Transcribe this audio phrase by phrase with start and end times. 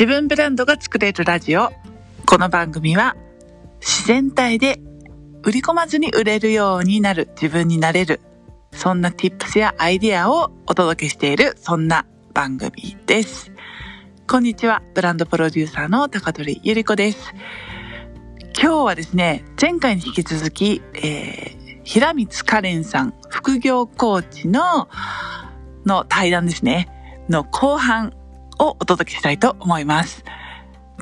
[0.00, 1.74] 自分ブランドが作れるラジオ。
[2.24, 3.16] この番組は
[3.80, 4.80] 自然体で
[5.42, 8.22] 売り込まずに売れるようになる自分になれる。
[8.72, 13.52] そんな tips やアイディアをお届けしているそんな番組です。
[14.26, 14.82] こんにちは。
[14.94, 17.34] ブランドプロデューサーの高取ゆり子です。
[18.58, 24.88] 今日はですね、前回に引き続き、えー、平光カレンさん、副業コーチの、
[25.84, 26.88] の対談ですね、
[27.28, 28.14] の後半
[28.60, 30.24] をお届けしたいと思います。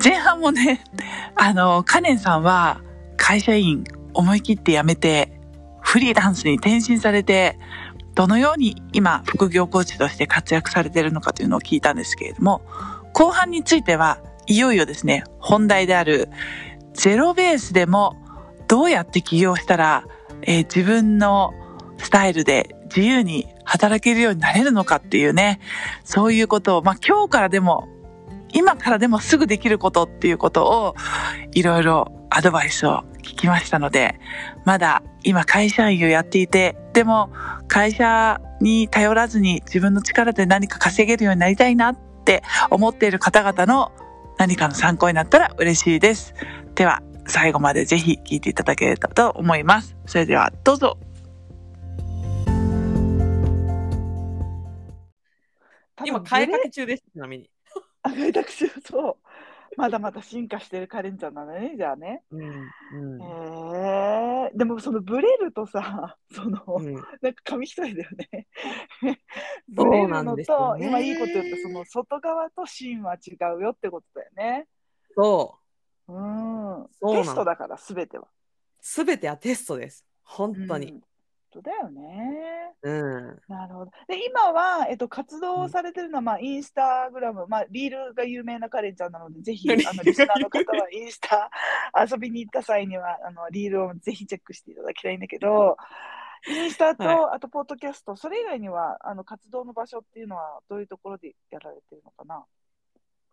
[0.03, 0.81] 前半もね、
[1.35, 2.81] あの、カレンさんは
[3.17, 5.39] 会社員思い切って辞めて、
[5.81, 7.59] フリーランスに転身されて、
[8.15, 12.61] どのように今副業コーチとして活躍されてるのかというのを聞いたんですけれども、
[13.13, 16.29] 後半についてはいよいよですね、本題である
[16.93, 18.15] ゼロベースでも
[18.67, 20.03] どうやって起業したら、
[20.41, 21.53] えー自分の
[21.97, 25.59] スタイルで自由に働けるようになれるのかっていうね、
[26.03, 27.87] そういうことを、まあ今日からでも、
[28.51, 30.95] 今からでもすぐできることっていうことを
[31.53, 34.19] いろいろアドバイスを聞きましたので、
[34.65, 37.29] まだ今会社員をやっていて、でも
[37.67, 43.91] 会社に頼らずに自分の力で何か稼げるようになりたいなって思っている方々の
[44.39, 46.33] 何かの参考になったら嬉しいです。
[46.73, 49.95] では、最後までぜひ聞いていただければと思います。
[50.07, 50.97] それでは、どうぞ。
[56.05, 57.49] 今、変えかけ中です、ちなみに。
[58.03, 59.15] あ、開拓中、そう。
[59.77, 62.23] まだまだ進化してるカレンちゃんなのね、じゃあね。
[62.31, 62.49] うん。
[62.93, 68.47] うんへえでもそのブレるとさ、 その、うんなんか紙一重だよね。
[69.75, 74.67] そ うブレるのと、ね今いいこと言った、その外側と芯は違うよってことだよね。
[75.15, 75.59] そ
[76.07, 78.25] ううなのテストだから、すべては。
[78.25, 78.27] う。
[78.81, 80.05] すべてはテストです。
[80.23, 80.91] 本当に。
[80.91, 81.03] うん。
[81.51, 82.73] そうだよね。
[82.83, 83.41] うん。
[83.47, 83.91] なるほど。
[84.07, 91.49] で、今は、えっと、活動をされてるのは、まあ、インスタグラム、まあ、リールが有名なカレンちゃんなので、ぜひ、あの、リスナーの方はインスタ
[91.99, 95.75] 遊びに行った際には、あの、リールをぜひチェックしていただきたいんだけど、
[96.47, 102.45] インスタと、はあと、ポッドキャスト、それ以外には、あの、活動の場所っていうのは、どういうところでやられてるのかな？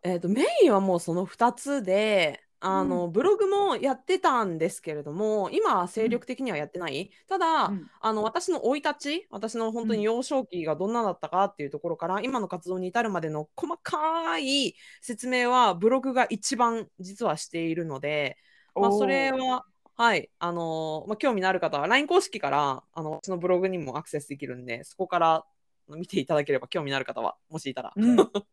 [0.02, 7.10] えっ、と、メインはもうその2つで、あの、ブログもやってたんですけれども、今は精力的にはやってない。
[7.28, 18.38] ただ、うんあの、私の生い立ち、私の本当に幼少期がどんなだったかっていうところから、今の活動に至るまでの細かい説明は、ブログが一番実はしているので、
[18.74, 19.64] まあ、それは、
[19.96, 25.44] はい、あのまあ、興味のある方は LINE 公式からあの私のブログにもアクセスできるんで、そこから
[25.88, 27.92] 見ていただければ興味のある方は、もしいたら。
[27.96, 28.16] うん。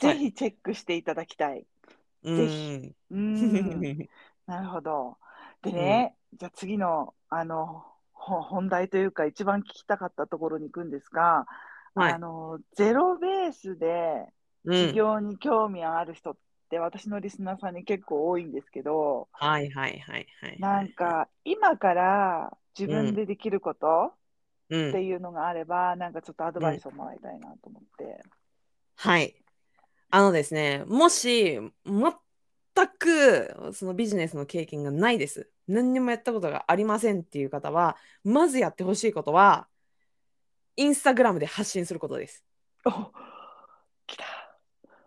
[0.00, 1.64] ぜひチェックしていただきたい。
[2.24, 2.52] うぜ
[2.88, 2.96] ん。
[3.10, 4.08] うん。
[4.46, 5.18] なるほど。
[5.62, 11.46] でね、じゃあ次の、あの、ほ本題というか、一番聞きたかったところに行くんですが、
[11.94, 14.26] はいあの、ゼロベースで
[14.64, 14.88] うん。
[14.88, 16.36] 起業に興味ある人っ
[16.70, 20.58] て、私のリスナーさんに結構多いんですけど、はいはいはいはい。
[20.58, 24.14] なん、か、今から自分でできること
[24.68, 24.90] うん。
[24.90, 28.24] っていうのがあれば、なんかちょっとアドバイスをもらいたいなと思って。
[28.96, 29.41] はい。
[30.14, 35.48] あのですね、もし、全くそのビジネスの経験がないです。
[35.66, 39.68] 何にもやったことがありませんっていう方は、まずやってほしいことは、
[40.76, 42.44] インスタグラムで発信することです。
[42.84, 42.90] お
[44.06, 44.24] 来た。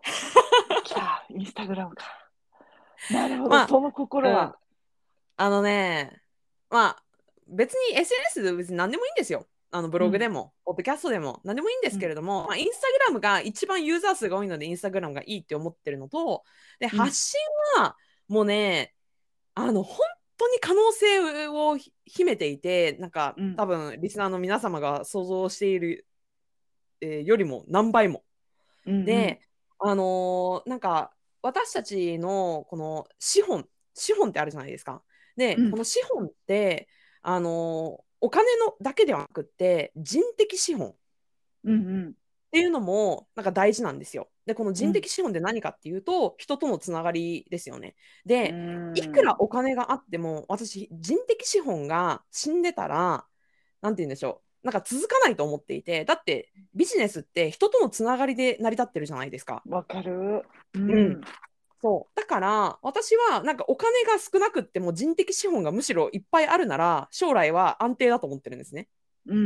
[0.84, 1.24] 来た。
[1.30, 2.04] インスタグラムか。
[3.12, 4.58] なるほど、まあその心うんは。
[5.38, 6.20] あのね、
[6.72, 7.04] まあ、
[7.46, 9.46] 別に SNS で別に何でもいいんですよ。
[9.72, 16.44] あのブログでも、ポッドキャストでも何でもいいんですけれども、まあ、インスタグラムが一番ユーザー数が多いので、インスタグラムがいいって思ってるのと、
[16.80, 16.98] で、うん。
[16.98, 17.40] 発信
[17.78, 18.94] はもうね、
[19.54, 19.98] あの、本
[20.38, 23.56] 当に可能性をひ秘めていて、なんか、うん。
[23.56, 26.06] 多分、リスナーの皆様が想像している、
[27.02, 28.24] えーよりも何倍も。
[28.86, 29.42] で、
[29.80, 31.12] あのーなんか
[31.42, 35.04] 私たちのこの資本資本ってあるじゃないですか。
[35.36, 35.72] で、うん。
[35.72, 36.88] この資本って、
[37.22, 40.96] あのーお金のだけではなくって人的資本っ
[41.66, 41.76] うんう
[42.10, 42.14] ん
[42.52, 44.30] ていうのもなんか大事なんですよ。
[44.46, 47.96] でこの人的資本って何かっていうと、人とのつながりですよね。
[48.26, 48.54] で、う
[48.94, 53.26] んいくらお金があっても私人的資本が死んでたら
[53.82, 59.62] なんて言うんでしょうなんか続かないと思っていてだってビジネスって人とのつながりで成り立ってるじゃないですか。
[59.68, 60.44] わかる。
[60.76, 61.22] うんうん
[61.82, 68.88] そうだから私はなんかお金が少なくっても人的資本がむしろいっぱいあるなら将来は安定だと思ってるんですね。
[69.28, 69.42] うんう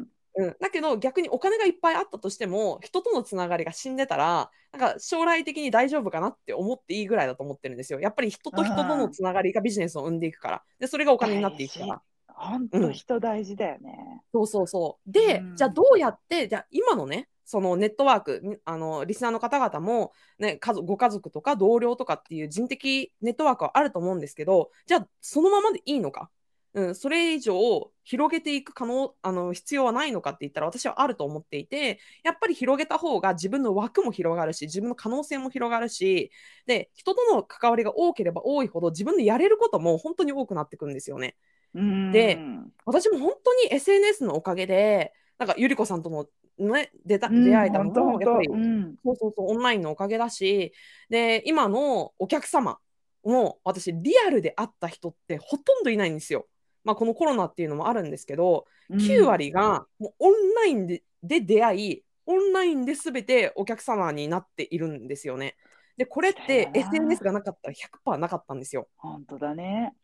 [0.00, 8.00] んうん、だけど逆にお金がいっぱいあったとしても人とのつながりが死んでたらなんか将来的に大丈夫かなって思っていいぐらいだと思ってるんですよ。
[8.00, 12.02] やっぱり人と人とのつながりがビジネスを生んでいくからでそれがお金になっていくから。
[12.44, 14.22] 本当人大事だよね。
[14.32, 15.10] そうそうそう。
[15.10, 26.30] で、うんじゃあどうやってじゃあ今のねそのネットワーク、にあのリスナーの方々も、ね、家族ご家族とか同僚とかっていう人的ネットワークはあると思うんですけど、じゃあそのままでいいのか、
[26.72, 36.30] うん、それ以上広げていく可能あの必要はないのかって言ったら私はあると思っていて、やっぱり広げた方が自分の枠も広がるし、自分の可能性も広がるし、
[36.66, 41.36] で、人との関わりが多ければ多いほど自分でやれることも本当に多くなってくるんですよね。
[41.74, 42.38] うんで
[42.86, 46.26] 私も本当に SNS のおかげで、なんかゆりこさんとの、
[46.58, 50.72] ね、出たうん出会えたのも、やっぱり、うんそうそうそう、オンラインのおかげだし、
[51.08, 52.78] で、今のお客様
[53.24, 56.46] も、私、リアルで会った人ってほとんどいないんですよ。
[56.84, 65.56] まあ、このコロナっていうのもあるんですけど、9割がもうオンラインでで出会い、オンラインで全てお客様になっているんですよね。
[65.96, 68.88] で、これって SNS がなかったら100%なかったんですよ。
[68.96, 69.94] 本当だね。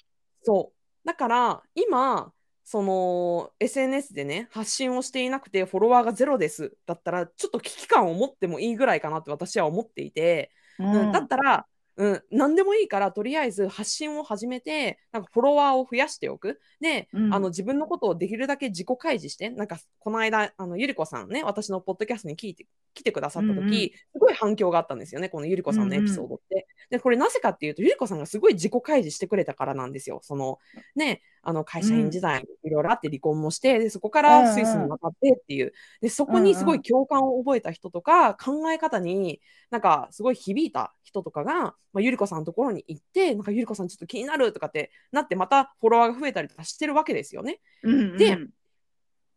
[0.43, 0.80] そう。
[1.05, 2.33] だから、今、
[2.65, 11.67] その SNS でね、発信をしていなくて、フォロワーがゼロですだったら、ちょっと危機感を持ってもいいぐらいかなって私は思っていて、ううん、だったら、
[12.01, 16.59] うん、何でもいいから、とりあえず発信を始めて、なんかフォロワーを増やしておく。
[16.81, 26.67] で、うんあの自分のことをできるだけ自己開示して、なんかこの間、あのゆりこさんね、私のポッドキャストに聞いて来てくださった時、うんうんすごい反響があったんですよね、このゆりこさんのエピソードって。
[26.89, 30.21] で、これなぜかっていうと、ゆりこさんがすごい自己開示してくれたからなんですよ。
[30.23, 30.59] その
[30.97, 39.41] ね、あの会社員時代いろいろあって離婚もして、でそこからスイスに渡ってっていう、でそこにすごい共感を覚えた人とか、考え方に
[39.71, 47.61] なんかすごい響いた人とかが、まあ、ゆりこさんのところに行って、なんかゆりこさんちょっと気になるとかってなって、またフォロワーが増えたりとかしてるわけですよね。
[47.83, 48.39] うんで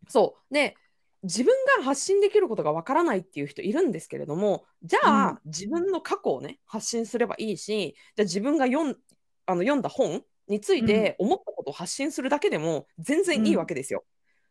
[0.10, 0.54] そう。
[0.54, 0.76] で、
[1.24, 5.40] 自分が発信できることがわからないっていう人いるんですけれども、じゃあ、うん。
[5.46, 8.98] 自分の過去をね、発信すればいいし、じゃあ自分が読ん
[9.46, 14.04] あの読んだ本について思ったことを発信するだけでも全然いいわけですよ。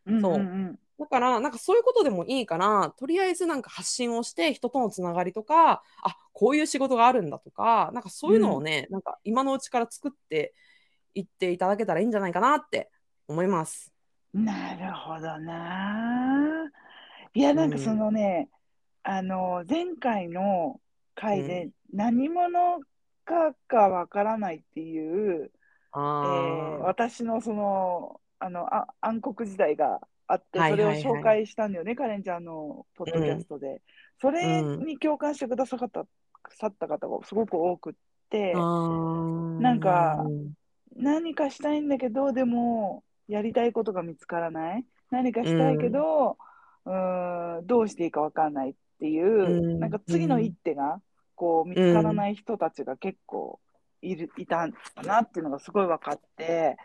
[0.06, 0.78] うんそうん。
[0.98, 10.54] だから、なんかそういうことでもいいから、とりあえずなんか発信をして、人とのつながりとか、あこういう仕事があるんだとか、なんかそういうのをね、なんか今のうちから作って
[11.14, 12.90] いっていただけたらいいんじゃないかなって
[13.26, 13.92] 思います。
[14.32, 16.70] なるほどな。
[17.34, 18.48] いや、なんかそのね、
[19.02, 20.80] あの、前回の
[21.14, 22.80] 回で何者
[23.24, 25.61] かかわからないっていう、え
[25.92, 26.82] あー。
[26.82, 31.04] ー私のその、あの、あ暗黒時代があって、それをはいはい。
[31.04, 33.82] はい紹介したんだよね、カレンちゃんのポッドキャストで。
[34.20, 36.06] それに共感してくださった
[36.50, 37.94] さった方がすごく多くっ
[38.30, 38.68] て、
[39.58, 40.32] なんか
[40.96, 44.86] 何かしたいんだけど、でも、やりたいことが見つからない。
[45.10, 46.38] 何かしたいけど、
[46.84, 49.80] うーん、どうしていいかわかんないっていう、うん。
[49.80, 51.02] なんか次の一手が、
[51.34, 53.60] こう、見つからない人たちが結構
[54.02, 56.76] いる、いたんだなっていうのがすごい分かって、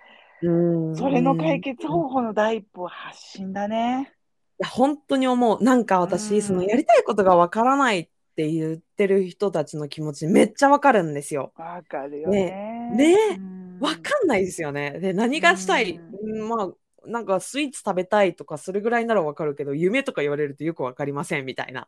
[0.41, 0.51] う
[0.91, 4.13] んそれの解決方法の第一歩は発信だね。
[4.59, 5.63] いや本当に思う。
[5.63, 11.53] なんか私、うんそのやりたいことがわからないって言ってる人たちの気持ちめっちゃわかるんですよ。
[11.55, 12.91] わかるよね。
[12.95, 14.99] ねうんわかんないですよね。
[14.99, 16.69] で、何がしたい、まあ、
[17.07, 21.87] なんかスイーツ食べたいとか、それぐらいならわかるけど、夢とか言われるとよくわかりませんみたいな。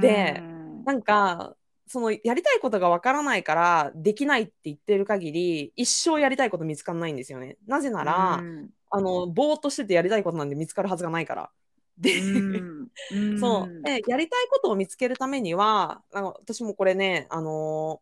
[0.00, 1.54] でうんなんか、
[1.92, 7.56] そのやりたいことがわからないから、できないって言ってる限り、一生やりたいこと見つかんないんですよね。
[7.66, 11.50] なぜなら、うんあの、ぼーっとしててやりたいことなんで見つかるはずがないから。
[11.98, 13.82] で、うんそう。
[13.82, 18.00] で、やりたいことを見つけるためには、あの私もこれね、あの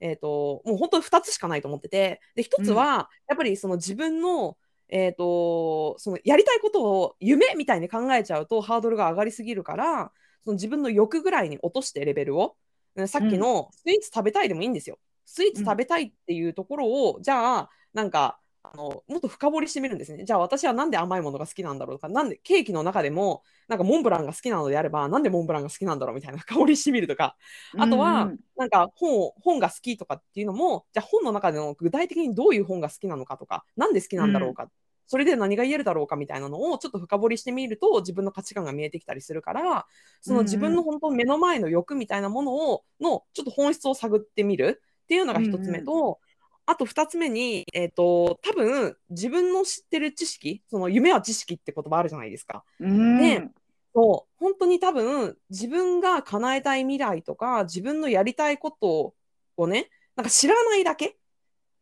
[0.00, 4.56] ーえっ、と、もう本当に2つしかないと思ってて、で、1つは、やっぱりその自分の、
[4.88, 10.10] えっ、と、そのやりたいことを夢みたいに考えちゃうとハードルが上がりすぎるから、
[10.42, 12.63] その自分の欲ぐらいに落としてレベルを、うん
[13.06, 14.98] さっきのスイーツ食べたいでもいいんですよ。
[15.24, 20.24] スイーツ食べたいっていうところを、じゃあ、なんか、あのもっと深掘りしてみるんですね。
[20.24, 27.36] じゃあ私はなんで甘いものが好きなんだろうとか、なんでケーキの中でもなんかモンブランが好きなのであれば、なんでモンブランが好きなんだろうみたいな深掘りしてみるとか、
[27.76, 34.70] あとはうんなんか本を本が好きとかっていうのも、じゃあ本の中での具体的にどういう本が好きなのかとか、なんで好きなんだろうか、
[35.06, 39.86] それで何が言えるだろうかみたいなのをちょっと深掘りしてみると自分の価値観が見えてきたりするから、
[40.20, 46.18] その自分の本当目の前の欲みたいなものをのちょっと本質を探ってみるっていうのが一つ目と、
[46.66, 52.64] あと二つ目に、えっ、と、多分自分の知ってる知識、その夢は知識って言葉あるじゃないですか。
[52.80, 53.18] うん。
[53.18, 53.50] ね
[53.94, 59.14] そう、本当に多分自分が叶えたい未来とか、自分のやりたいこと
[59.56, 61.16] をね、なんか知らないだけ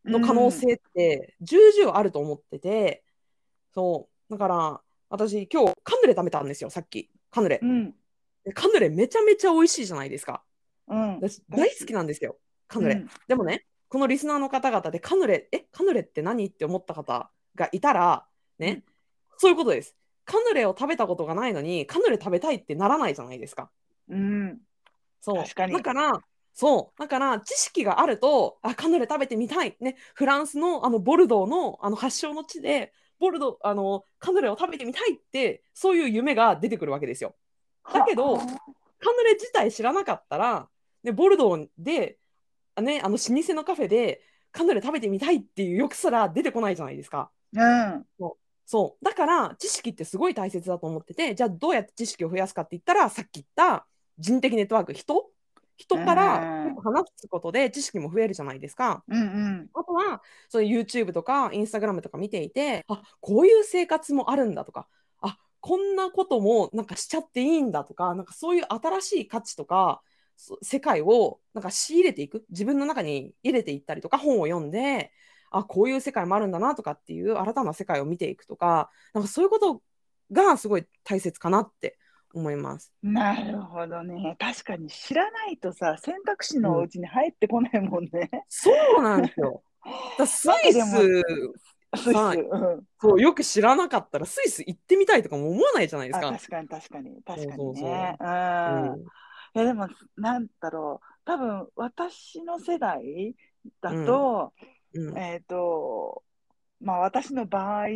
[0.05, 3.03] の可能性って重々あると思ってて、
[3.75, 7.11] そう、だから私今日カヌレ食べたんですよ、さっき。
[7.31, 7.67] カヌレう。
[7.67, 7.95] ん
[8.45, 10.43] でカヌレめちゃめちゃ美味しいじゃないですか。
[10.89, 12.39] うん私大好きなんですよ、
[12.69, 12.95] カヌレ。
[12.95, 18.27] うんでもね、このリスナーの方々でカヌレ、え、カヌレって何って思った方がいたら、
[18.59, 18.85] ね、
[19.39, 19.97] そういうことです。
[20.25, 23.71] カヌレを食べたことがないのにカヌレ食べたいってならないじゃないですか。
[24.09, 24.59] うん。
[25.21, 26.13] そうだから
[26.53, 37.37] そうだから知識があるとあカヌレ食べてみたい、ね、フランスのあのボルドーのあの発祥の地でボルドーあのカヌレを食べてみたいってそういう夢が出てくるわけですよ。
[37.95, 40.69] だけどはカヌレ自体知らなかったら、
[41.05, 42.19] ね、ボルドーで、
[42.75, 47.31] あね、あの老舗のカフェでカヌレ食べてみたいっていう欲すら出てこないじゃないですか。
[47.55, 48.05] うん。
[48.67, 53.87] そうだから知識ってすごい大切だと思っててじゃあどうやって知識を増やすかって言ったらさっき言った
[54.19, 55.31] 人的ネットワーク人
[55.83, 59.03] 人からうん話すことで知識も増えるじゃないですか。
[59.09, 59.69] うんうん。
[59.75, 64.87] あとはそういう YouTube とか Instagram とか見ていてあこういう生活もあるんだとか
[65.21, 70.03] あこんなこともなんかしちゃっていいんだとかなんかそういう新しい価値とか
[70.37, 75.13] そ世界をなんか仕入れていく自分の中に入れていったりとか本を読んで
[75.51, 79.83] あこういう世界もあるんだなとかっていう新たな世界を見ていくとかなんかそういうこと
[80.33, 81.99] がすごい大切かなって
[82.35, 82.93] 思います。
[83.03, 84.37] なるほどね。
[84.39, 88.31] 確かに知らないとさ、選択肢のうちに入ってこないもんね。
[88.49, 89.63] そうなんですよ。
[90.27, 91.23] スイス
[91.95, 92.17] スイス。
[92.17, 92.87] はいうん。
[93.01, 96.33] そうよく知らなかったらスイス行ってみたいとかも思わないじゃないですあ、か。
[96.33, 97.23] 確かに確かに。
[97.23, 98.17] 確かにね。
[98.21, 98.25] う。
[98.25, 99.07] うんん
[99.55, 99.87] いやでも、
[100.17, 101.07] なんだろう。
[101.25, 103.37] 多分、私の世代
[103.83, 104.55] だと、
[104.95, 106.23] うんえっと、
[106.81, 107.87] まあ私の場合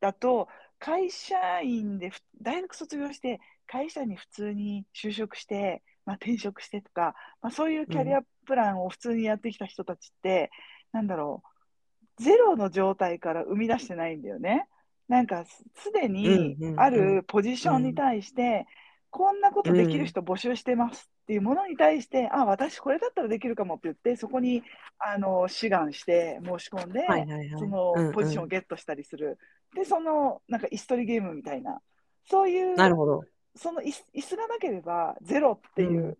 [0.00, 0.48] だと、
[0.82, 10.50] 会社員でふ大学卒業して、会社に普通に就職して、まあ、転職してとか、まあ、そういうキャリアプランを普通にやってきた人たちって、
[10.90, 11.44] なんだろ
[12.18, 14.66] う、ゼロの状態から生み出してないんだよね。
[15.08, 18.66] なんかすすでにうんうんうんあるポジションに対して、
[19.10, 24.64] こんなことできる人募集してますっていうものに対して、あ、私これだったらできるかもって言って、そこに
[24.98, 29.38] あの志願して申し込んで、はいはいはいそのうんうんポジションをゲットしたりする。
[29.74, 31.80] で、そのなんか椅子取りゲームみたいな、
[32.28, 33.22] そういう、なるほど。
[33.54, 36.18] その椅子椅子がなければゼロっていうう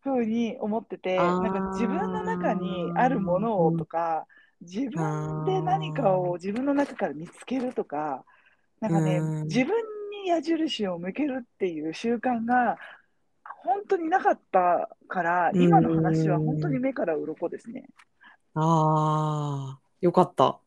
[0.00, 4.26] ふうに思ってて、あーなんか自分の中にあるものをとか、
[4.60, 8.24] 自分で何かを自分の中から見つけるとか、
[8.80, 9.74] なんかね、うん自分
[10.24, 12.76] に矢印を向けるっていう習慣が
[13.64, 17.88] 本当になかったから、うん今の話は本当に目から鱗ですね。
[18.54, 20.60] ああ、よかった。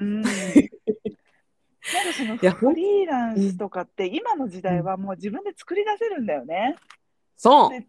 [0.00, 0.22] うん。
[1.92, 6.76] なんかそのフリーランスとかって今の時代はもう自分で作り出せるんだよね。
[7.36, 7.70] そう。
[7.70, 7.86] で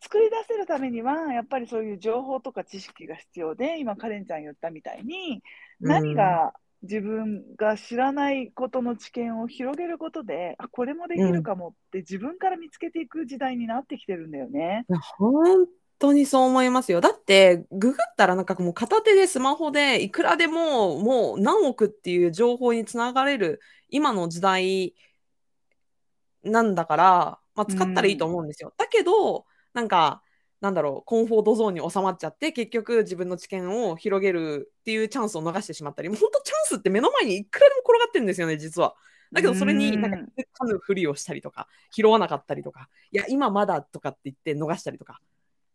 [0.00, 5.42] 作り出せるためにはやっぱりそういう情報とか知識が必要で今カレンちゃん言ったみたいに
[5.80, 14.84] 何が自分が知らないことの知見を広げることであこれもできるかもって自分から見つけていく時代になってきてるんだよね。
[15.18, 15.66] 本
[16.02, 17.00] 当にそう思いますよ。
[17.00, 24.94] だって、ググったらなんかもう片手でスマホでいくらでももう何億っていう情報につながれる今の時代
[26.42, 28.74] なんだから、まあ、使ったらいいと思うんですよ。
[28.76, 30.22] だけど、なんか、
[30.60, 38.94] なんだろう、コンフォートゾーンに収まっちゃって、結局自分の知見を広げるっていうチャンスを逃してしまったり、もう本当チャンスって目の前にいくらでも転がってるんですよね、実は。
[39.32, 45.20] だけどそれになんかうんかぬふりをしたりとか、拾わなかったりとか、いや、今まだとかって言って逃したりとか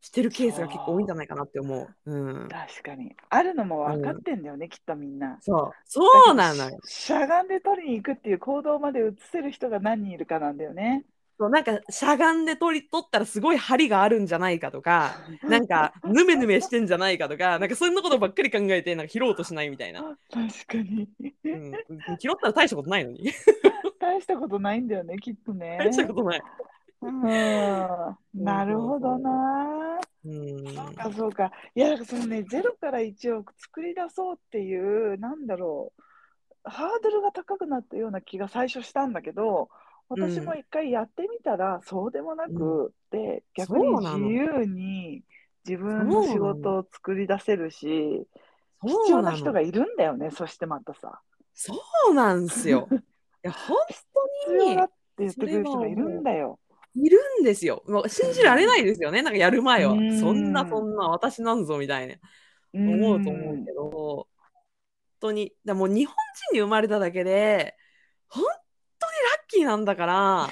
[0.08, 2.12] してるケースが結構多いんじゃないかなって思う。
[2.12, 2.48] うん。
[2.48, 5.38] 確かにあるのも分かってんだよね、きっとみんな。
[5.42, 5.72] そう。
[5.84, 6.80] そうなのよ。
[6.86, 11.04] しゃがんで取りに行くっていう行動まで移せる人が何人いるかなんだよね。
[11.38, 20.18] そうなんかしゃがんで取り取ったらすごい針があるんじゃないかとか、 なんかぬめぬめしてんじゃないかとか、なんかそんなことばっかり考えてなんか拾おうとしないみたいな。
[20.32, 21.10] 確かに。
[21.44, 21.72] うん、
[22.18, 23.30] 拾ったら大したことないのに。
[24.00, 25.78] 大したことないんだよね、きっとね。
[25.84, 26.42] 大したことない。
[27.01, 30.00] うん、なるほどな。
[30.25, 30.66] うん。
[30.74, 31.51] そうか、そうか。
[31.75, 36.01] いや、そのね、0から1を作り出そうっていう、なんだろう、
[36.70, 39.70] ハードルが高くなったような気が最初したんだけど、
[40.10, 45.24] 私も一回やってみたら、そうでもなくて、逆に自由に
[45.68, 48.25] 自分の仕事を作り出せるし、
[48.82, 49.68] 必そうな要な人がの。
[49.68, 51.22] いるんだよね、そしてまたさ。
[51.54, 51.74] そ
[52.10, 52.88] うなんですよ。
[52.92, 52.96] い
[53.44, 53.77] や、本
[54.13, 56.60] 当に 必要だって言ってくれる人がいるんだよ。
[57.04, 57.84] いるんですよ。
[57.88, 59.22] もう信じられないですよね。
[59.22, 60.01] なんかやる前はう。
[60.01, 62.16] んそんなそんな私なんぞみたいな
[62.74, 64.27] 思うと思うけど、本
[65.20, 66.13] 当に、だもう日本
[66.51, 67.75] 人に生まれただけで、
[68.27, 68.44] 本
[69.00, 70.50] 当にラッキーなんだから、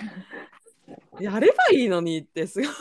[1.19, 2.71] やればいいのにってすごい。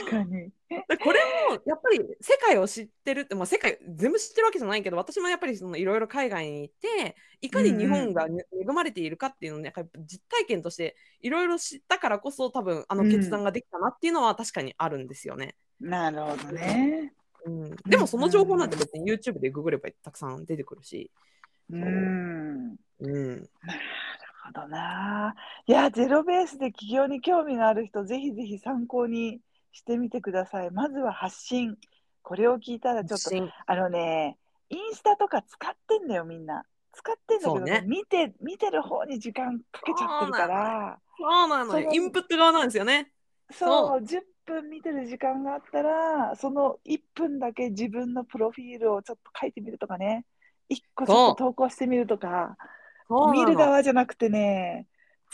[0.00, 0.50] 確かに。
[0.68, 15.54] だこれもやっぱり世界を知ってるって、まあ、世界全部知ってるわけじゃないけど私もやっぱりそのいろいろ海外に行っていかに日本がね恵まれているかっていうのをねやっぱ実体験としていろいろ知ったからこそ多分あの決断ができたなっていうのは確かにあるんですよね。
[15.80, 17.12] なるほどね。
[17.44, 21.12] うん、でもその情報なんて別に YouTube でググればたくさん出てくるし、
[21.70, 22.76] うん。
[23.00, 23.48] うん。
[23.62, 23.80] なる
[24.44, 25.34] ほどな。
[25.66, 29.40] いや、ゼロベースで起業に興味がある人、ぜひぜひ参考に
[29.76, 30.70] してみてください。
[30.70, 31.76] まずは発信。
[32.22, 34.38] これを聞いたらちょっと、信あのね、
[34.70, 36.64] インスタとか使ってんだよ、みんな。
[36.92, 41.84] 使ってんだけどね見て、見てる方に時間かけちゃってるから、そうなのよ。
[41.84, 43.12] そのインプット側なんですよね。
[43.52, 50.24] そう、10分見てる時間があったら、その1分だけ自分のプロフィールをちょっと書いてみるとかね、
[50.70, 52.56] 1個ちょっと投稿してみるとか、
[53.32, 54.86] 見る側じゃなくてね、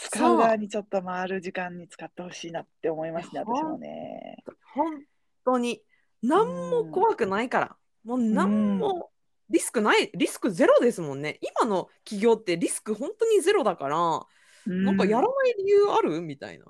[0.09, 4.43] 使そうう側にちょっと回る時間に使ってほしいなって思いますね、私もね。
[4.73, 5.01] 本
[5.45, 5.81] 当に。
[6.21, 7.75] 何も怖くないから。
[8.03, 9.11] もう何も
[9.49, 11.39] リスクない、リスクゼロですもんね。
[11.41, 14.25] 今の企業ってリスク本当にゼロだから、
[14.65, 16.65] なんかやらない理由あるみたいな。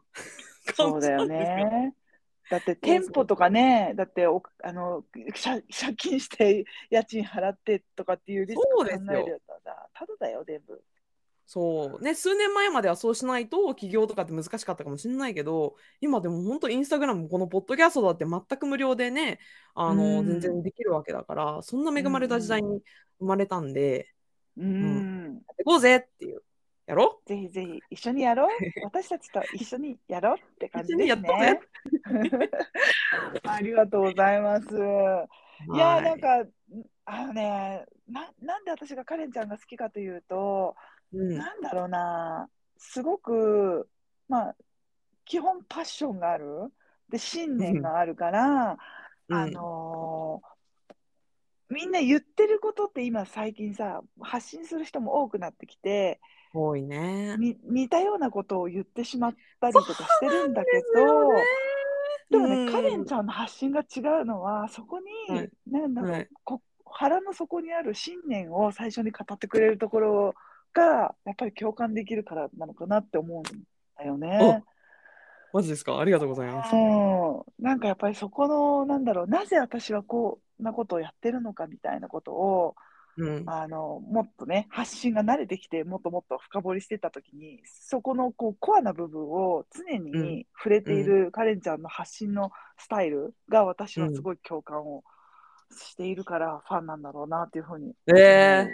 [0.75, 1.93] そうだよね。
[2.49, 5.05] だって店舗とかね、だっておあの
[5.41, 10.83] 借借金して家賃払ってとかっていうリスク考えるとさ、ただだよ、全部。
[11.45, 19.39] そうね数年前まではそうしないと起業とかって難しかったかもしれないけど今でも本当インスタグラムこのポッドキャストだって全く無料でね
[19.75, 22.81] あの、うん全然できるわけだからそんな恵まれた時代に
[23.19, 24.13] 生まれたんで、
[24.57, 25.41] うん。
[25.47, 26.41] やってこうぜっていう
[26.85, 28.49] やろぜひぜひ一緒にやろう。
[28.83, 31.59] 私たちと一緒にやろうって感じですね。
[33.43, 34.67] ありがとうございます。
[34.67, 36.45] いやーなんか、
[37.05, 40.75] あのねな、なんで私がカレンちゃんが好きかというと、
[41.13, 41.37] うん。
[41.37, 43.89] なんだろうな、すごく、
[44.27, 44.55] まあ、
[45.25, 46.71] 基本パッションがある、
[47.09, 48.77] で、信念があるから、
[49.29, 49.35] うん。
[49.35, 50.53] あのー
[51.69, 56.19] みんな言ってることって今最近さ、発信する人も多くなってきて、
[56.53, 57.35] 多いね。
[57.37, 61.31] に似たようなことを言ってしまったりとかしてるんだけど、
[62.29, 63.25] でもね、カレンちゃん。
[63.25, 65.49] の発信が違うのは、そこに、はい。
[65.67, 66.29] なんだろう、はい。
[66.43, 70.35] こ腹の底にある信念を最初に語ってくれるところ
[70.73, 73.43] が、やっぱり共感できるからなのかなって思うん
[73.97, 74.63] だよね。
[75.53, 75.99] マジですか？
[75.99, 76.75] ありがとうございます。
[76.75, 82.75] うん、なんかやっぱりそこの、なんだろう、なぜ私はこんなことをやってるのかみたいなことを、
[83.15, 83.43] うん。
[83.45, 95.03] あのもっとね、発信が慣れてきて、もっともっと深掘りしてたときに、そこのこうコアな部分を常うんに触れているカレンちゃんの発信のスタイルが私はすごい共感を
[95.69, 97.93] しているから、ファンなんだろうなっていうふうに。
[98.07, 98.67] え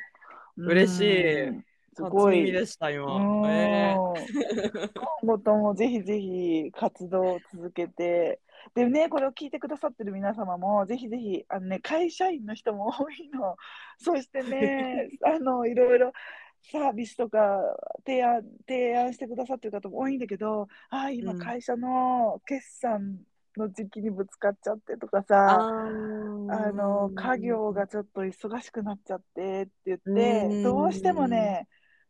[0.55, 1.65] うん嬉しいうん
[1.99, 2.51] すー、ごい。
[2.51, 3.41] でした、う今。
[3.45, 4.01] んえ
[4.95, 8.41] 今後ともぜひぜひ活動を続けて、
[8.75, 13.55] でね、これを聞いてくださってる皆様も、ぜひぜひ、あのね、会社員の人も多いの。
[13.97, 16.11] そしてね、 あの、いろいろ
[16.71, 17.59] サービスとか
[18.05, 23.19] 提案、提案してくださってる方も多いんだけど、ああ、今うん会社の決算
[23.57, 25.65] の時期にぶつかっちゃってとかー、さ、
[26.47, 31.67] ああの家業がちょっと忙しくなっちゃってって言って、うんどうしてもね、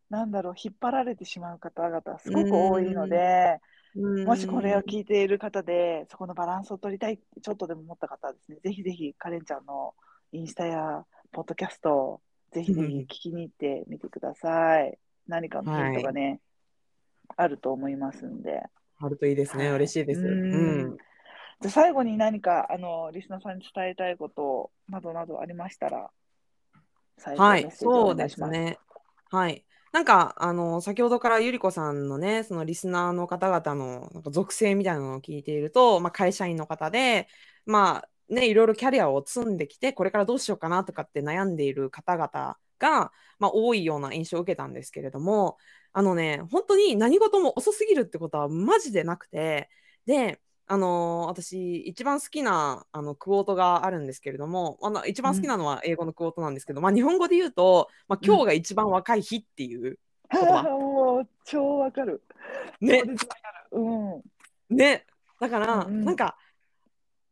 [0.09, 3.59] なんだろう、引っ張られてしまう方々、すごく多いので、
[3.95, 9.93] もしこれを聞いている方で、そこのバランスを取りたいってちょっとでも思った方はですね、ぜひぜひカレンちゃんの
[10.31, 14.97] インスタやポッドキャストをぜひぜひ聞きに行ってみてください。
[15.27, 16.39] 何かのヒントがね、
[17.37, 18.63] あると思いますんで。
[18.99, 19.65] あるといいですね。
[19.65, 20.21] はい嬉しいです。
[20.21, 20.97] ううんん。
[21.61, 26.09] じゃあ最後に何かあのリスナーさんに伝えたいことなどなどありましたら、
[27.17, 28.53] 最後はいそうで願いします。
[28.53, 28.77] すね。
[29.29, 29.63] はい。
[29.91, 37.27] なんか、あの、先ほどからゆりこさんのね、そのリスナーの方々のなんか属性みたいなのを聞いていると、まあ、会社員の方で、
[37.65, 45.57] まあ、ね、いろいろキャリアを積んできて、これからどうしようかなとかって悩んでいる方々が、まあ、多いような印象を受けたんですけれども、
[45.91, 49.69] あのね、本当に何事も遅すぎるってことはマジでなくて、
[50.05, 50.39] で、
[50.71, 59.97] あのー私、一番好きなあのクォートがあるんですけれども、あの一番好きなのは英語のクォートなんですけど、まあ、日本語で言うと、まあ、今日が一番若い日っていう、
[60.31, 60.61] 言葉。
[60.61, 62.21] もう超わかる。
[62.81, 63.01] ね。
[64.69, 65.05] ね、
[65.39, 66.05] だから、うんうん。
[66.05, 66.37] なんか、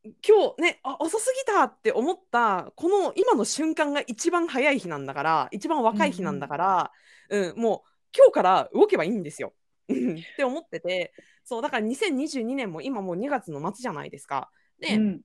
[0.04, 6.92] 今日ね、あ、遅すぎたって思った、この今の瞬間が一番早い日なんだから、一番若い日なんだから、
[7.30, 9.54] うん、もう今日から動けばいいんですよ。
[9.90, 10.18] うん。
[10.18, 11.14] って思ってて、
[11.48, 14.52] そう、だから2022年も今もう2月の末じゃないですか。
[14.82, 15.22] で、うん。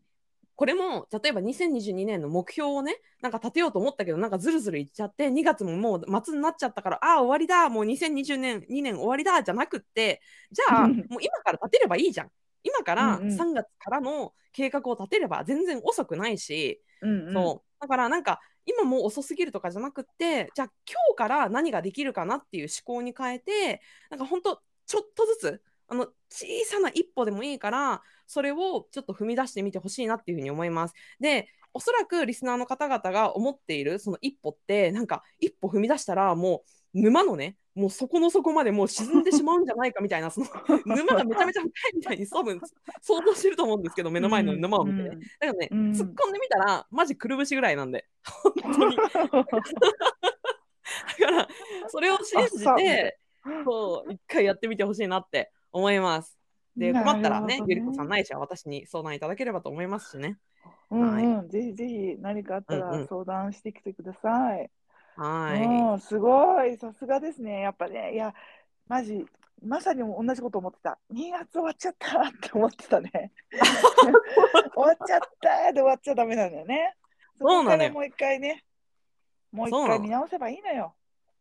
[0.54, 10.20] これも例えば2022年の目標をねなんか立てようと思ったけどなんかずるずるいっちゃって2月ももう末になっちゃったからああ終わりだもう2020年2年終わりだじゃなくって
[10.52, 10.98] じゃあうん。
[11.08, 12.30] もう今から立てればいいじゃん。
[12.62, 17.80] 今からうんうん3月からの計画を立てれば全然遅くないし、うんうんそう。
[17.80, 30.94] だからなんか今もう遅すぎるとかじゃなくってじゃあ今日から何ができるかなっていう思考に変えてなんか本当ちょっとずつあの小さな一歩でもいいからそれをちょっと踏み出してみてほしいなっていうふうに思います。
[31.20, 40.46] でおそらくリスナーの方々が思っているその一歩ってなんか一歩踏み出したらもう沼のねもうそこの底までもう沈んでしまうんじゃないかみたいなその
[40.86, 42.58] 沼がめちゃめちゃ深いみたいに多分
[43.02, 45.90] 想像してると思うんですけど目の前の沼を見てね、うんだからね、うん。
[45.90, 48.06] 突っ込んでみたらマジくるぶしぐらいなんで。
[48.24, 48.96] 本当に。
[51.20, 51.48] だから
[51.88, 53.18] それを信じあて
[53.64, 56.38] そう一回やってみてほしいなって思います。
[56.76, 60.38] で困ったらねねゆりこさんないしは私に相談いただければと思いますしね。
[60.90, 63.00] うんうん、ぜひぜひ何かあったうんうん。
[63.00, 64.70] ら相談してきてください。
[65.16, 67.60] はい、うん、すごい、さすがですね。
[67.60, 68.34] やっぱね、いや、
[68.88, 69.26] マジ、
[69.62, 70.98] まさに同じこと思ってた。
[71.12, 73.32] 2月終わっちゃったって思ってたね。
[74.74, 76.96] 終わっちゃったで終わっちゃダメなんだよね。
[77.38, 77.90] そそうなのよ。
[77.90, 78.64] こからもう一回ね、
[79.52, 80.94] もう一回見直せばいいのよ。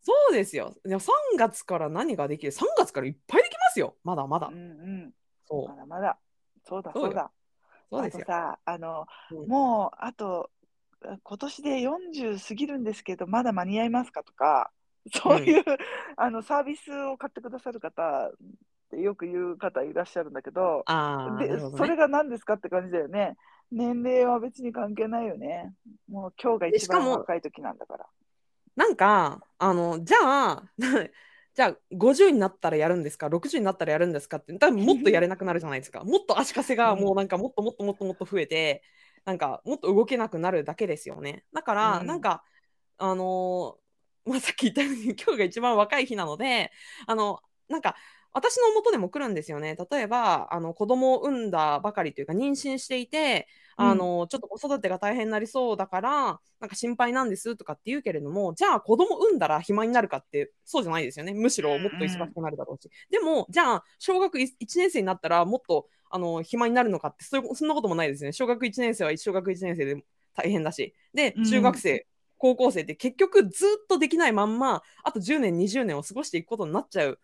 [0.03, 0.75] そうですよ。
[0.83, 4.59] でも3月から何ができる？3月からいっぱいできますよまだまだうんう
[5.07, 5.13] ん、
[5.47, 6.17] そうまだまだ。
[6.63, 7.31] そうだ、そうだ。
[7.89, 10.49] そうですよあとさ、あの、うんもうあと
[11.23, 14.71] 今年で40過ぎるんですけど、まだ間に合いますかとか、
[15.11, 15.63] そういう、
[16.15, 18.31] あのサービスを買ってくださる方っ
[18.91, 20.83] てよく言う方いらっしゃるんだけど、
[21.39, 23.35] でねそれが何ですかって感じだよね。
[23.71, 25.73] 年齢は別に関係ないよね。
[26.07, 28.05] もう今日が一番若い時なんだから。
[28.75, 30.63] なんかあのじゃあ
[31.53, 34.53] じゃあ50になったらやるんですか？60になったらやるんですかって。
[34.53, 36.03] 多分もっとやれなくなるじゃないですか。
[36.05, 38.83] もっと足かせがもうなんかもっともっともっともっと増えて
[39.25, 41.45] なんかもっと動けなくなるだけですよね。
[41.53, 42.07] だから、うん。
[42.07, 42.43] なんか
[42.97, 46.71] あのーまあ、さっき言ったように今日が一番若い日なので
[47.07, 47.95] あのなんか
[48.33, 49.75] 私の元でも来るんですよね。
[49.91, 61.33] 例えばあの子供を産んだばかりというか妊娠していてあの、ちょっと子育てが大変になりそうだからなんか心配なんですとかって言うけれどもじゃあ子供産んだら暇になるかってそうじゃないですよね。
[61.33, 68.31] むしろもっと忙しくなるだろうし、でもじゃあ小学1年生になったらもっとあの暇になるのかってそそんなこともないですね。
[68.33, 70.03] 小学1年生は小学1年生で
[70.35, 70.93] 大変だし。
[71.13, 71.45] でうん。
[71.45, 72.05] 中学生、
[72.37, 77.19] 高校生って結局ずっとできないまんまあと10年20年を過ごしていくことになっちゃう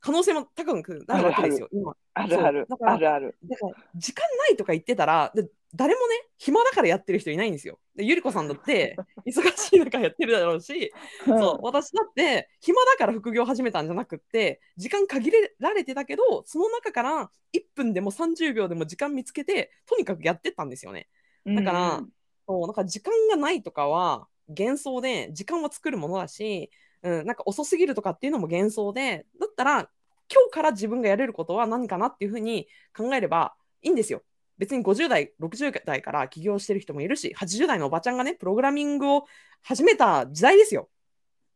[0.00, 3.36] 可能性も高くなるわけですよ今あるあるそうだからあるある。
[3.44, 7.78] だから時間ないとか言ってたらで誰もね暇だからやってる人いないんですよ。
[7.94, 10.92] でゆりこさんだって 忙しい中やってるだろうし
[11.24, 21.08] そう私だって暇だから副業始めたんじゃなくって時間限られてたけどその中から1分でも30秒でも時間見つけてとにかくやってったんですよね。
[21.46, 22.12] だからうん
[22.50, 29.88] そうなんか時間がないとかは幻想で時間は作るものだし、うん、なんか遅すぎるとかっていうのも幻想でだったら
[30.32, 34.22] 今日から自分がやれることは何かなっていうふうに考えればいいんですよ。
[34.58, 39.24] 別に50代60代から起業してる人もいるし80代のおばちゃんがねプログラミングを
[39.62, 40.90] 始めた時代ですよ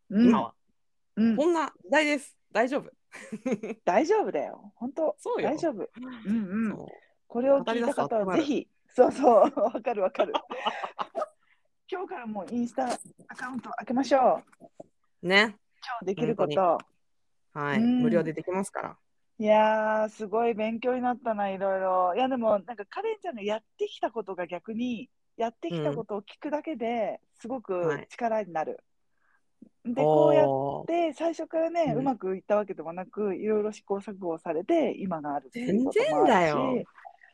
[0.08, 0.54] うん今は、
[1.16, 2.90] うんこんな時代です大丈夫、
[3.84, 4.72] 大丈夫だよ。
[4.76, 5.90] 本当そうよ大丈夫。
[6.26, 6.86] うんうん。
[7.26, 10.32] これを聞いた方はぜひ、そうそう、わかるわかる。
[11.90, 12.88] 今日からもうインスタ
[13.28, 14.63] アカウント開けましょう。
[15.26, 15.56] ね。
[15.82, 16.78] 今日できるこ本と。
[17.52, 18.02] はい、うん。
[18.02, 18.96] 無料でできますから。
[19.38, 22.14] いやー、すごい勉強になったな、いろいろ。
[22.14, 28.06] いや、でも、なんかカレンちゃんがやってきたことが逆に、やってきたことを聞くだけですごくはい。
[28.08, 28.78] 力になる。
[29.84, 31.98] で、こうやって、最初からね、うん。
[31.98, 35.92] うまくいったわけでもなく、いろいろ試行錯誤をされて、今がある全然
[36.26, 36.84] だよ。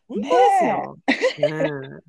[0.08, 2.00] 本当ですよ、うん、 どんだ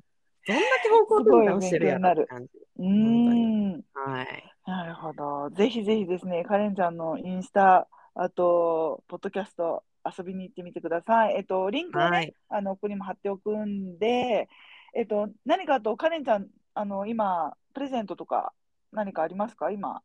[0.82, 2.50] け方向転換してるやろって感じ。
[2.78, 3.84] うーん。
[3.94, 5.50] はいなるほど。
[5.50, 11.34] ぜひぜひですね、カレンちゃんのインスタ、あと、ポッドキャスト、遊びに行ってみてください。
[11.36, 14.48] えっと、リンクをね、はいあの、ここにも貼っておくんで、
[14.94, 18.52] えっと、何かあと、カレンちゃん、あの、今、プレゼントとか、
[18.92, 19.70] 何かありますか？
[19.70, 20.02] 今。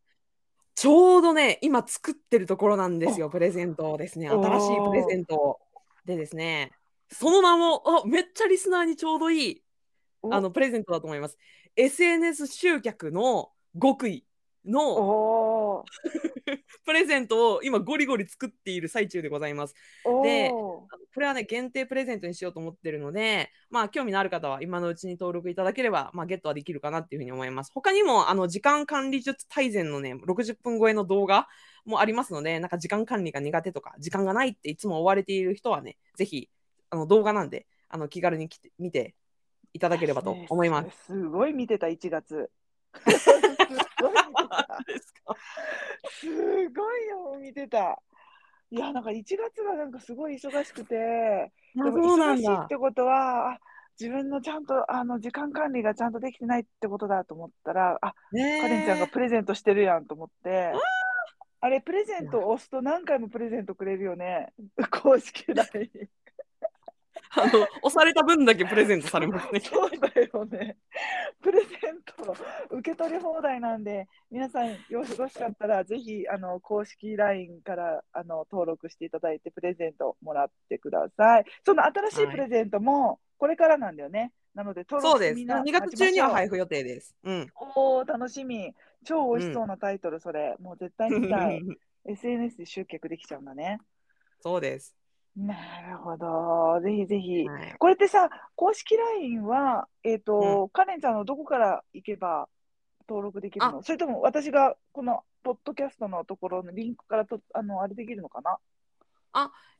[0.76, 4.32] ちょうどね、今作ってるところなんですよ、プレゼントをですね。
[4.32, 5.60] お新しいプレゼントを
[6.06, 6.72] でですね、
[7.10, 9.64] その名も、あめっちゃリスナーにちょうどいい
[10.22, 11.38] おあのプレゼントだと思います。
[11.76, 13.50] SNS 集客の
[13.82, 14.26] 極意
[14.66, 15.86] の
[16.86, 19.76] プレゼントを今ゴリゴリ作っている最中でございます。
[20.24, 20.52] で
[21.18, 27.72] これはね、限定プレゼントにしようと思ってるので、まあ、興味のある方は今のうちに登録いただければ、まあ、ゲットはできるかなっていうふうに思います。
[27.74, 31.48] 他にも、あの、時間管理術大全のね、60分超えの動画
[31.86, 36.50] もありますので、なんか時間管理が苦手とか、時間がないっていつも追われている人はね、ぜひ、
[36.92, 39.16] あの、動画なんで、あの、気軽に来て見て
[39.74, 40.98] いただければと思います。
[40.98, 41.06] す。
[41.08, 42.52] すごい見てた、1月。
[44.86, 45.36] ですか？
[46.10, 48.02] すごいよ、見てた。
[48.70, 52.68] いや、なんか1月はなんかすごい忙しくて、あでも忙しいっ。
[52.68, 53.60] てことは、あ
[54.00, 60.72] 自分のちゃんとあの時間管理がちゃんとできてないってことだと思ったら、あ、ねえカレンちゃんがプレゼントしてるやんと思って、
[61.62, 64.54] あれ、プレゼントを押すと何回もプレゼントくれるよね、
[65.02, 65.90] 公式 LINE。
[67.44, 69.60] あの押された分だけプレゼントされますね。
[69.60, 70.78] そうだよね。
[71.42, 72.36] プレゼント
[72.72, 81.46] 受け取り放題なんで、皆さんよろしかったら、ぜひあの公式 LINE からあの登録していただいて、プレゼントもらってください。
[81.66, 84.32] その新しいプレゼントもこれからなんだよね。
[84.56, 85.30] なので、登そうです。
[85.32, 87.16] 録みんな2月中には配布予定です。
[87.24, 87.48] うん。
[87.76, 88.74] おー、楽しみ。
[89.06, 90.56] 超美味しそうなタイトル、それ。
[90.60, 91.62] もう絶対見たい。
[92.10, 93.80] SNS で集客できちゃうんだね。
[94.42, 94.96] そうです。
[95.38, 95.54] な
[95.92, 96.82] るほど。
[96.82, 97.48] ぜひぜひ。
[97.48, 102.50] はいこれってさ、公式 LINE は、えっ、と、カレンちゃんのどこから行けば
[103.08, 103.84] 登録できるの？
[103.84, 108.58] それとも私がこのポッドキャストのところのリンクからと、あの、あれできるのかな？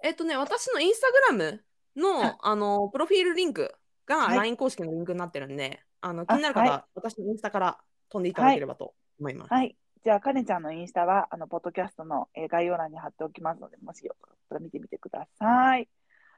[0.04, 1.64] えっとね、私のインスタグラム
[1.96, 3.74] の、あのプロフィールリンク
[4.06, 7.78] がはい LINE 公式のリンクになってるんで、あの気になる方、はい私のインスタから
[8.10, 9.54] 飛んでいただければと思います。
[9.54, 9.76] はい。
[10.08, 15.90] じゃあ、カレンちゃんのインスタは、あの、ポッドキャストの、えー概要欄に貼っておきますので、もしよかったら見てみてください。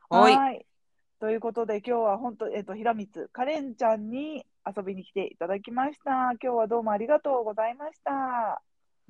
[0.10, 0.66] はい
[1.20, 6.12] ということで、今日は本当、えっ、と、平光カレンちゃんに遊びに来ていただきました。
[6.12, 8.12] 今日はどうもありがとうございました。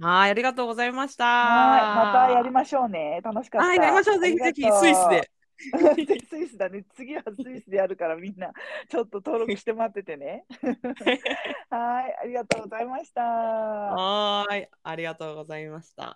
[0.06, 1.24] はい、ありがとうございました。
[1.24, 3.22] はい、またやりましょうね。
[3.24, 3.66] 楽しかった。
[3.66, 4.20] はい、やりましょう。
[4.20, 5.32] ぜひぜひ、スイスで。。
[6.30, 6.86] スイスだね。
[6.96, 8.52] 次はスイスでやるからみんな
[8.88, 10.46] ちょっと登録して待っててね。
[11.70, 13.22] はい、ありがとうございました。
[13.22, 16.08] はーい、ありがとうございました。